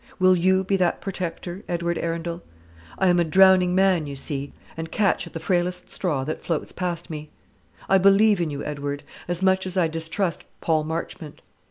Will 0.17 0.35
you 0.35 0.63
be 0.63 0.77
that 0.77 0.99
protector, 0.99 1.61
Edward 1.69 1.95
Arundel? 1.95 2.41
I 2.97 3.05
am 3.05 3.19
a 3.19 3.23
drowning 3.23 3.75
man, 3.75 4.07
you 4.07 4.15
see, 4.15 4.51
and 4.75 4.91
catch 4.91 5.27
at 5.27 5.33
the 5.33 5.39
frailest 5.39 5.93
straw 5.93 6.23
that 6.23 6.41
floats 6.41 6.71
past 6.71 7.11
me. 7.11 7.29
I 7.87 7.99
believe 7.99 8.41
in 8.41 8.49
you, 8.49 8.63
Edward, 8.65 9.03
as 9.27 9.43
much 9.43 9.67
as 9.67 9.77
I 9.77 9.87
distrust 9.87 10.43
Paul 10.59 10.85
Marchmont. 10.85 11.43